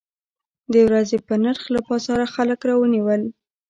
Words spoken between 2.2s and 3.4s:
خلک راونیول.